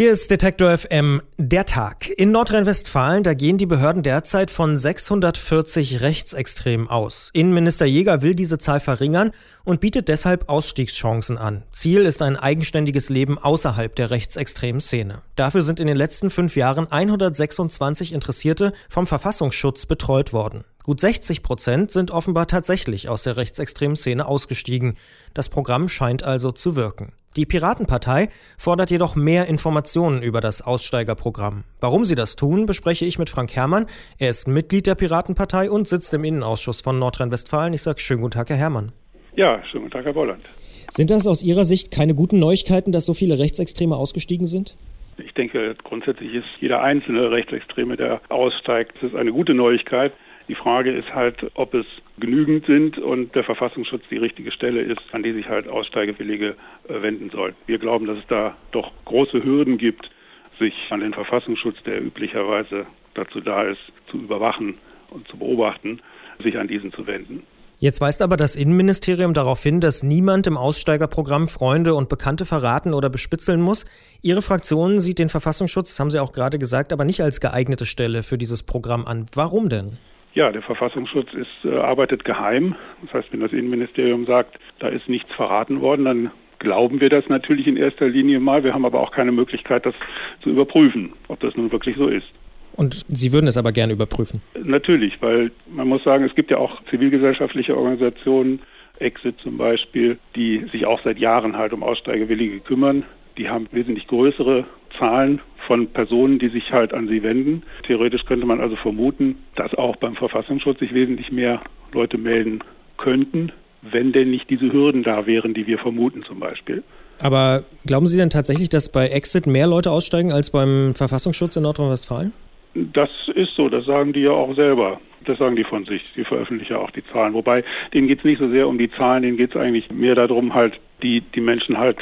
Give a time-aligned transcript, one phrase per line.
[0.00, 2.08] Hier ist Detektor FM der Tag.
[2.08, 7.30] In Nordrhein-Westfalen, da gehen die Behörden derzeit von 640 Rechtsextremen aus.
[7.32, 9.32] Innenminister Jäger will diese Zahl verringern
[9.64, 11.64] und bietet deshalb Ausstiegschancen an.
[11.72, 15.22] Ziel ist ein eigenständiges Leben außerhalb der rechtsextremen Szene.
[15.34, 20.62] Dafür sind in den letzten fünf Jahren 126 Interessierte vom Verfassungsschutz betreut worden.
[20.84, 24.96] Gut 60 Prozent sind offenbar tatsächlich aus der rechtsextremen Szene ausgestiegen.
[25.34, 27.14] Das Programm scheint also zu wirken.
[27.36, 31.64] Die Piratenpartei fordert jedoch mehr Informationen über das Aussteigerprogramm.
[31.80, 33.86] Warum sie das tun, bespreche ich mit Frank Herrmann.
[34.18, 37.74] Er ist Mitglied der Piratenpartei und sitzt im Innenausschuss von Nordrhein-Westfalen.
[37.74, 38.92] Ich sage schönen guten Tag, Herr Herrmann.
[39.36, 40.42] Ja, schönen guten Tag, Herr Bolland.
[40.90, 44.76] Sind das aus Ihrer Sicht keine guten Neuigkeiten, dass so viele Rechtsextreme ausgestiegen sind?
[45.18, 50.12] Ich denke, grundsätzlich ist jeder einzelne Rechtsextreme, der aussteigt, das ist eine gute Neuigkeit.
[50.48, 51.84] Die Frage ist halt, ob es
[52.18, 56.56] genügend sind und der Verfassungsschutz die richtige Stelle ist, an die sich halt Aussteigewillige
[56.88, 57.54] äh, wenden sollen.
[57.66, 60.10] Wir glauben, dass es da doch große Hürden gibt,
[60.58, 64.78] sich an den Verfassungsschutz, der üblicherweise dazu da ist, zu überwachen
[65.10, 66.00] und zu beobachten,
[66.42, 67.42] sich an diesen zu wenden.
[67.80, 72.92] Jetzt weist aber das Innenministerium darauf hin, dass niemand im Aussteigerprogramm Freunde und Bekannte verraten
[72.92, 73.86] oder bespitzeln muss.
[74.20, 77.86] Ihre Fraktion sieht den Verfassungsschutz, das haben Sie auch gerade gesagt, aber nicht als geeignete
[77.86, 79.26] Stelle für dieses Programm an.
[79.32, 79.98] Warum denn?
[80.38, 82.76] Ja, der Verfassungsschutz ist, äh, arbeitet geheim.
[83.02, 86.30] Das heißt, wenn das Innenministerium sagt, da ist nichts verraten worden, dann
[86.60, 88.62] glauben wir das natürlich in erster Linie mal.
[88.62, 89.96] Wir haben aber auch keine Möglichkeit, das
[90.40, 92.28] zu überprüfen, ob das nun wirklich so ist.
[92.76, 94.40] Und Sie würden es aber gerne überprüfen?
[94.62, 98.60] Natürlich, weil man muss sagen, es gibt ja auch zivilgesellschaftliche Organisationen,
[99.00, 103.02] Exit zum Beispiel, die sich auch seit Jahren halt um Aussteigewillige kümmern.
[103.38, 104.64] Die haben wesentlich größere
[104.98, 107.62] Zahlen von Personen, die sich halt an sie wenden.
[107.86, 111.60] Theoretisch könnte man also vermuten, dass auch beim Verfassungsschutz sich wesentlich mehr
[111.92, 112.60] Leute melden
[112.96, 116.82] könnten, wenn denn nicht diese Hürden da wären, die wir vermuten zum Beispiel.
[117.20, 121.62] Aber glauben Sie denn tatsächlich, dass bei Exit mehr Leute aussteigen als beim Verfassungsschutz in
[121.62, 122.32] Nordrhein-Westfalen?
[122.74, 125.00] Das ist so, das sagen die ja auch selber.
[125.24, 126.02] Das sagen die von sich.
[126.16, 127.34] Die veröffentlichen ja auch die Zahlen.
[127.34, 130.14] Wobei, denen geht es nicht so sehr um die Zahlen, denen geht es eigentlich mehr
[130.14, 131.98] darum, halt die, die Menschen halt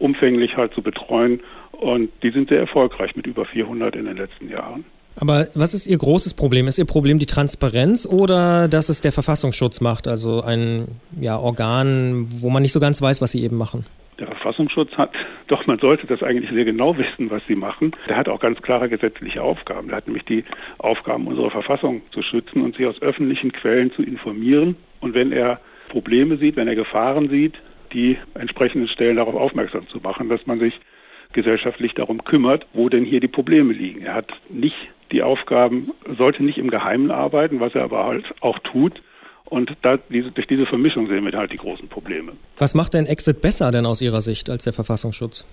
[0.00, 1.40] umfänglich halt zu betreuen.
[1.72, 4.84] Und die sind sehr erfolgreich mit über 400 in den letzten Jahren.
[5.16, 6.66] Aber was ist Ihr großes Problem?
[6.66, 12.26] Ist Ihr Problem die Transparenz oder dass es der Verfassungsschutz macht, also ein ja, Organ,
[12.28, 13.84] wo man nicht so ganz weiß, was Sie eben machen?
[14.18, 15.10] Der Verfassungsschutz hat,
[15.48, 17.92] doch man sollte das eigentlich sehr genau wissen, was sie machen.
[18.08, 19.88] Der hat auch ganz klare gesetzliche Aufgaben.
[19.88, 20.44] Der hat nämlich die
[20.78, 24.76] Aufgaben, unsere Verfassung zu schützen und sie aus öffentlichen Quellen zu informieren.
[25.00, 27.54] Und wenn er Probleme sieht, wenn er Gefahren sieht,
[27.92, 30.74] die entsprechenden Stellen darauf aufmerksam zu machen, dass man sich
[31.32, 34.02] gesellschaftlich darum kümmert, wo denn hier die Probleme liegen.
[34.02, 34.76] Er hat nicht
[35.12, 39.02] die Aufgaben, sollte nicht im Geheimen arbeiten, was er aber halt auch tut.
[39.44, 42.32] Und da, diese, durch diese Vermischung sehen wir halt die großen Probleme.
[42.56, 45.44] Was macht denn Exit besser denn aus Ihrer Sicht als der Verfassungsschutz?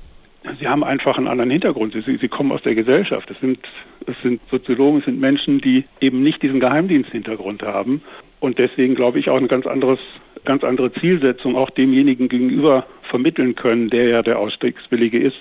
[0.59, 1.93] Sie haben einfach einen anderen Hintergrund.
[1.93, 3.29] Sie, sie kommen aus der Gesellschaft.
[3.31, 3.59] Es sind,
[4.05, 8.01] es sind Soziologen, es sind Menschen, die eben nicht diesen Geheimdiensthintergrund haben
[8.39, 9.99] und deswegen glaube ich auch eine ganz anderes
[10.45, 15.35] ganz andere Zielsetzung auch demjenigen gegenüber vermitteln können, der ja der Ausstiegswillige ist.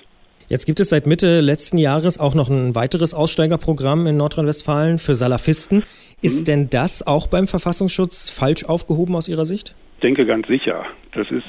[0.49, 5.15] Jetzt gibt es seit Mitte letzten Jahres auch noch ein weiteres Aussteigerprogramm in Nordrhein-Westfalen für
[5.15, 5.83] Salafisten.
[6.21, 6.45] Ist mhm.
[6.45, 9.75] denn das auch beim Verfassungsschutz falsch aufgehoben aus Ihrer Sicht?
[9.95, 10.85] Ich denke ganz sicher.
[11.13, 11.43] Das ist,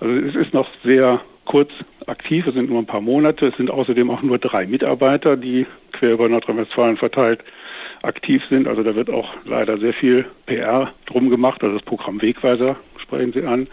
[0.00, 1.70] also es ist noch sehr kurz
[2.08, 3.46] aktiv, es sind nur ein paar Monate.
[3.46, 7.44] Es sind außerdem auch nur drei Mitarbeiter, die quer über Nordrhein-Westfalen verteilt
[8.02, 8.68] aktiv sind.
[8.68, 11.62] Also da wird auch leider sehr viel PR drum gemacht.
[11.62, 13.68] Also das Programm Wegweiser sprechen Sie an.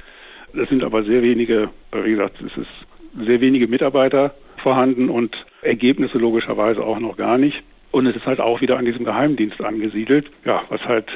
[0.53, 6.17] Es sind aber sehr wenige, wie gesagt, es ist sehr wenige Mitarbeiter vorhanden und Ergebnisse
[6.17, 7.63] logischerweise auch noch gar nicht.
[7.91, 11.07] Und es ist halt auch wieder an diesem Geheimdienst angesiedelt, ja, was halt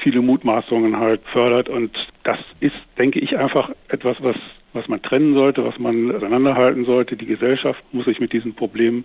[0.00, 1.68] viele Mutmaßungen halt fördert.
[1.68, 4.36] Und das ist, denke ich, einfach etwas, was,
[4.72, 7.16] was man trennen sollte, was man auseinanderhalten sollte.
[7.16, 9.04] Die Gesellschaft muss sich mit diesen Problemen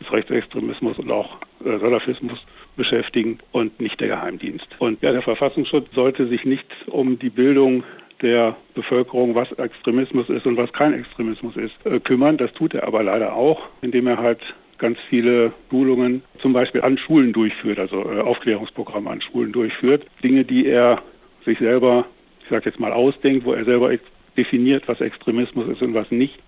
[0.00, 2.38] des Rechtsextremismus und auch äh, Salafismus
[2.76, 4.66] beschäftigen und nicht der Geheimdienst.
[4.78, 7.84] Und ja, der Verfassungsschutz sollte sich nicht um die Bildung
[8.22, 12.36] der Bevölkerung, was Extremismus ist und was kein Extremismus ist, äh, kümmern.
[12.36, 14.40] Das tut er aber leider auch, indem er halt
[14.78, 20.06] ganz viele Schulungen zum Beispiel an Schulen durchführt, also äh, Aufklärungsprogramme an Schulen durchführt.
[20.22, 21.02] Dinge, die er
[21.44, 22.06] sich selber,
[22.42, 23.90] ich sage jetzt mal, ausdenkt, wo er selber
[24.36, 26.38] definiert, was Extremismus ist und was nicht.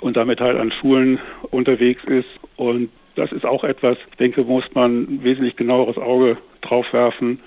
[0.00, 1.18] Und damit halt an Schulen
[1.50, 2.28] unterwegs ist.
[2.56, 7.40] Und das ist auch etwas, ich denke, muss man wesentlich genaueres Auge drauf werfen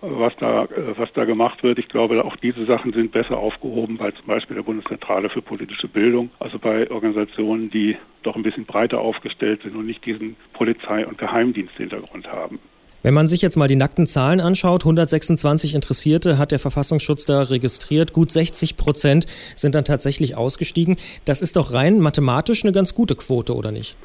[0.00, 1.78] was da, was da gemacht wird.
[1.78, 5.88] Ich glaube, auch diese Sachen sind besser aufgehoben bei zum Beispiel der Bundeszentrale für politische
[5.88, 11.06] Bildung, also bei Organisationen, die doch ein bisschen breiter aufgestellt sind und nicht diesen Polizei-
[11.06, 12.58] und Geheimdiensthintergrund haben.
[13.02, 17.42] Wenn man sich jetzt mal die nackten Zahlen anschaut, 126 Interessierte hat der Verfassungsschutz da
[17.42, 20.96] registriert, gut 60 Prozent sind dann tatsächlich ausgestiegen.
[21.24, 23.96] Das ist doch rein mathematisch eine ganz gute Quote, oder nicht?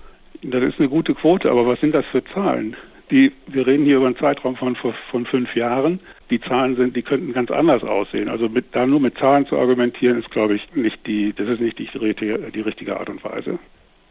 [0.43, 2.75] Das ist eine gute Quote, aber was sind das für Zahlen?
[3.11, 5.99] Die, wir reden hier über einen Zeitraum von, von fünf Jahren.
[6.29, 8.29] Die Zahlen sind, die könnten ganz anders aussehen.
[8.29, 11.59] Also mit, da nur mit Zahlen zu argumentieren, ist, glaube ich, nicht die, das ist
[11.59, 13.59] nicht die, die richtige Art und Weise.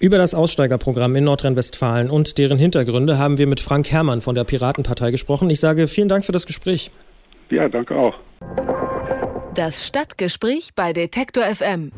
[0.00, 4.44] Über das Aussteigerprogramm in Nordrhein-Westfalen und deren Hintergründe haben wir mit Frank Herrmann von der
[4.44, 5.50] Piratenpartei gesprochen.
[5.50, 6.90] Ich sage vielen Dank für das Gespräch.
[7.50, 8.14] Ja, danke auch.
[9.54, 11.92] Das Stadtgespräch bei Detektor FM.